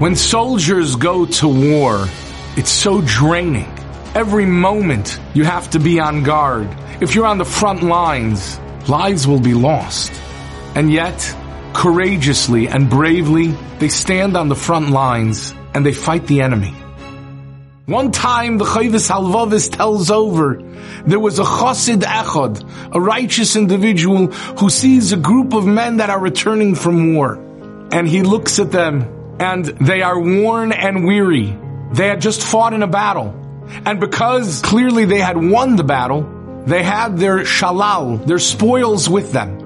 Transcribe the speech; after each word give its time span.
When 0.00 0.16
soldiers 0.16 0.96
go 0.96 1.26
to 1.26 1.46
war, 1.46 2.08
it's 2.56 2.70
so 2.70 3.02
draining. 3.02 3.70
Every 4.14 4.46
moment 4.46 5.20
you 5.34 5.44
have 5.44 5.68
to 5.72 5.78
be 5.78 6.00
on 6.00 6.22
guard. 6.22 6.74
If 7.02 7.14
you're 7.14 7.26
on 7.26 7.36
the 7.36 7.44
front 7.44 7.82
lines, 7.82 8.58
lives 8.88 9.26
will 9.26 9.40
be 9.40 9.52
lost. 9.52 10.10
And 10.74 10.90
yet, 10.90 11.36
courageously 11.74 12.66
and 12.66 12.88
bravely, 12.88 13.48
they 13.78 13.90
stand 13.90 14.38
on 14.38 14.48
the 14.48 14.54
front 14.54 14.88
lines 14.88 15.54
and 15.74 15.84
they 15.84 15.92
fight 15.92 16.26
the 16.26 16.40
enemy. 16.40 16.72
One 17.84 18.10
time 18.10 18.56
the 18.56 18.64
Chayvis 18.64 19.10
Halvavis 19.10 19.70
tells 19.70 20.10
over, 20.10 20.62
there 21.04 21.20
was 21.20 21.38
a 21.38 21.44
Chosid 21.44 22.04
Echad, 22.04 22.64
a 22.94 22.98
righteous 22.98 23.54
individual 23.54 24.28
who 24.28 24.70
sees 24.70 25.12
a 25.12 25.18
group 25.18 25.52
of 25.52 25.66
men 25.66 25.98
that 25.98 26.08
are 26.08 26.18
returning 26.18 26.74
from 26.74 27.12
war. 27.14 27.34
And 27.92 28.08
he 28.08 28.22
looks 28.22 28.58
at 28.58 28.72
them 28.72 29.19
and 29.40 29.64
they 29.64 30.02
are 30.02 30.20
worn 30.20 30.70
and 30.70 31.06
weary. 31.06 31.56
They 31.92 32.08
had 32.08 32.20
just 32.20 32.42
fought 32.42 32.74
in 32.74 32.82
a 32.82 32.86
battle. 32.86 33.34
And 33.86 33.98
because 33.98 34.60
clearly 34.60 35.06
they 35.06 35.20
had 35.20 35.36
won 35.36 35.76
the 35.76 35.84
battle, 35.84 36.62
they 36.66 36.82
had 36.82 37.16
their 37.16 37.38
shalal, 37.38 38.24
their 38.26 38.38
spoils 38.38 39.08
with 39.08 39.32
them. 39.32 39.58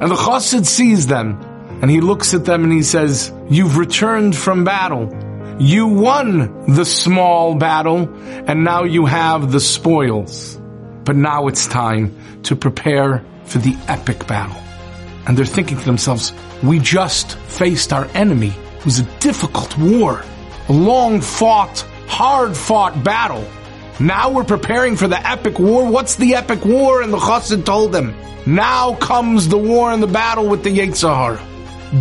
And 0.00 0.10
the 0.10 0.14
Chosid 0.14 0.66
sees 0.66 1.06
them 1.08 1.40
and 1.82 1.90
he 1.90 2.00
looks 2.00 2.32
at 2.32 2.44
them 2.44 2.62
and 2.62 2.72
he 2.72 2.82
says, 2.82 3.32
you've 3.50 3.76
returned 3.76 4.36
from 4.36 4.64
battle. 4.64 5.12
You 5.58 5.88
won 5.88 6.72
the 6.72 6.84
small 6.84 7.56
battle 7.56 8.08
and 8.22 8.62
now 8.62 8.84
you 8.84 9.06
have 9.06 9.50
the 9.50 9.60
spoils. 9.60 10.56
But 11.04 11.16
now 11.16 11.48
it's 11.48 11.66
time 11.66 12.14
to 12.44 12.54
prepare 12.54 13.24
for 13.44 13.58
the 13.58 13.76
epic 13.88 14.26
battle. 14.28 14.62
And 15.26 15.36
they're 15.36 15.44
thinking 15.44 15.78
to 15.78 15.84
themselves, 15.84 16.32
we 16.62 16.78
just 16.78 17.36
faced 17.36 17.92
our 17.92 18.04
enemy. 18.14 18.52
It 18.78 18.84
was 18.84 18.98
a 19.00 19.04
difficult 19.20 19.76
war, 19.78 20.24
a 20.68 20.72
long 20.72 21.20
fought, 21.20 21.80
hard 22.06 22.56
fought 22.56 23.02
battle. 23.02 23.46
Now 24.00 24.30
we're 24.30 24.44
preparing 24.44 24.96
for 24.96 25.08
the 25.08 25.26
epic 25.26 25.58
war. 25.58 25.90
What's 25.90 26.16
the 26.16 26.36
epic 26.36 26.64
war? 26.64 27.02
And 27.02 27.12
the 27.12 27.18
chassid 27.18 27.64
told 27.64 27.92
them, 27.92 28.14
now 28.46 28.94
comes 28.94 29.48
the 29.48 29.58
war 29.58 29.90
and 29.92 30.02
the 30.02 30.06
battle 30.06 30.46
with 30.48 30.62
the 30.62 30.70
Yetzer 30.70 31.14
Hara 31.14 31.44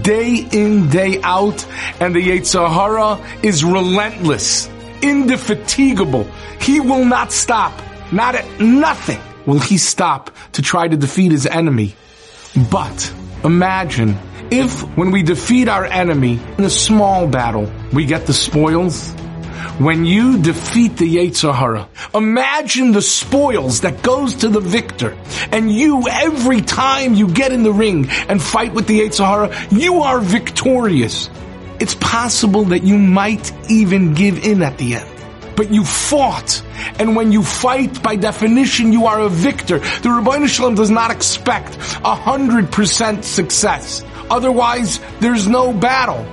day 0.02 0.48
in, 0.52 0.90
day 0.90 1.20
out, 1.22 1.66
and 2.00 2.16
the 2.16 2.20
Yetzer 2.20 2.70
Hara 2.70 3.20
is 3.44 3.64
relentless, 3.64 4.70
indefatigable. 5.02 6.26
He 6.62 6.80
will 6.80 7.06
not 7.06 7.32
stop. 7.32 7.74
Not 8.12 8.36
at 8.36 8.60
nothing 8.60 9.20
will 9.46 9.60
he 9.60 9.78
stop 9.78 10.32
to 10.54 10.62
try 10.62 10.88
to 10.88 10.96
defeat 10.96 11.32
his 11.32 11.46
enemy. 11.46 11.96
But 12.72 13.14
imagine 13.48 14.18
if 14.52 14.82
when 14.98 15.12
we 15.12 15.24
defeat 15.24 15.68
our 15.68 15.86
enemy 15.86 16.40
in 16.58 16.64
a 16.66 16.70
small 16.70 17.28
battle, 17.28 17.72
we 17.94 18.06
get 18.06 18.28
the 18.28 18.34
spoils, 18.34 19.14
when 19.80 20.06
you 20.06 20.40
defeat 20.42 20.98
the 20.98 21.16
Yetzer 21.16 21.54
Hara, 21.54 21.88
imagine 22.14 22.92
the 22.92 23.02
spoils 23.02 23.82
that 23.82 24.02
goes 24.02 24.36
to 24.38 24.50
the 24.50 24.60
victor. 24.60 25.18
And 25.52 25.72
you, 25.72 26.08
every 26.10 26.62
time 26.62 27.14
you 27.14 27.28
get 27.28 27.52
in 27.52 27.64
the 27.64 27.72
ring 27.72 28.10
and 28.28 28.42
fight 28.42 28.74
with 28.74 28.88
the 28.88 29.00
Yetzer 29.00 29.26
Hara, 29.26 29.68
you 29.72 30.02
are 30.02 30.20
victorious. 30.20 31.30
It's 31.80 31.96
possible 31.96 32.66
that 32.66 32.84
you 32.84 32.98
might 32.98 33.52
even 33.70 34.14
give 34.14 34.46
in 34.46 34.62
at 34.62 34.78
the 34.78 34.96
end. 34.96 35.17
But 35.58 35.74
you 35.74 35.84
fought. 35.84 36.62
And 37.00 37.16
when 37.16 37.34
you 37.34 37.44
fight, 37.44 38.02
by 38.02 38.16
definition, 38.16 38.94
you 38.94 39.08
are 39.08 39.20
a 39.20 39.30
victor. 39.30 39.80
The 39.80 40.10
Ribbono 40.10 40.48
Shel 40.48 40.70
Olam 40.70 40.78
does 40.78 40.92
not 40.92 41.12
expect 41.12 41.76
a 42.06 42.16
hundred 42.16 42.72
percent 42.72 43.26
success. 43.26 44.06
Otherwise, 44.30 45.00
there's 45.20 45.48
no 45.48 45.74
battle. 45.74 46.26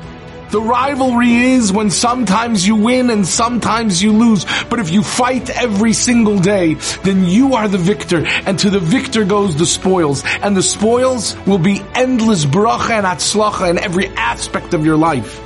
The 0.51 0.61
rivalry 0.61 1.35
is 1.35 1.73
when 1.73 1.91
sometimes 1.91 2.65
you 2.65 2.77
win 2.77 3.11
and 3.11 3.27
sometimes 3.27 4.01
you 4.01 4.13
lose. 4.13 4.47
But 4.71 4.79
if 4.79 4.91
you 4.91 5.03
fight 5.03 5.51
every 5.51 5.93
single 5.93 6.39
day, 6.39 6.75
then 7.03 7.25
you 7.25 7.55
are 7.55 7.67
the 7.67 7.79
victor. 7.79 8.25
And 8.25 8.57
to 8.61 8.71
the 8.71 8.79
victor 8.79 9.25
goes 9.25 9.57
the 9.57 9.67
spoils. 9.67 10.23
And 10.43 10.57
the 10.57 10.63
spoils 10.63 11.37
will 11.47 11.59
be 11.59 11.83
endless 11.95 12.45
bracha 12.45 12.91
and 12.91 13.07
atzlacha 13.07 13.69
in 13.71 13.79
every 13.79 14.07
aspect 14.09 14.75
of 14.75 14.85
your 14.85 14.97
life. 14.97 15.41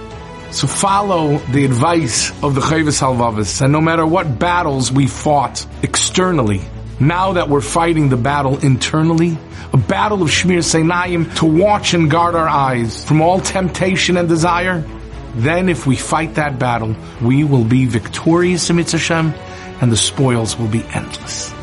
So 0.50 0.66
follow 0.66 1.38
the 1.38 1.64
advice 1.64 2.30
of 2.42 2.54
the 2.54 2.60
Chayvis 2.60 3.00
Halvavis. 3.00 3.60
And 3.60 3.72
no 3.72 3.80
matter 3.80 4.06
what 4.06 4.38
battles 4.38 4.90
we 4.90 5.06
fought 5.06 5.66
externally, 5.82 6.62
now 6.98 7.34
that 7.34 7.48
we're 7.48 7.60
fighting 7.60 8.08
the 8.08 8.16
battle 8.16 8.58
internally, 8.58 9.36
a 9.72 9.76
battle 9.76 10.22
of 10.22 10.30
Shmiras 10.30 10.74
Einayim 10.74 11.36
to 11.36 11.44
watch 11.44 11.92
and 11.92 12.10
guard 12.10 12.34
our 12.34 12.48
eyes 12.48 13.04
from 13.04 13.20
all 13.20 13.40
temptation 13.40 14.16
and 14.16 14.28
desire, 14.28 14.84
then 15.34 15.68
if 15.68 15.86
we 15.86 15.96
fight 15.96 16.36
that 16.36 16.58
battle, 16.58 16.96
we 17.22 17.44
will 17.44 17.64
be 17.64 17.86
victorious 17.86 18.70
in 18.70 18.76
Mitzvah 18.76 19.34
and 19.80 19.92
the 19.92 19.96
spoils 19.96 20.58
will 20.58 20.68
be 20.68 20.82
endless. 20.94 21.57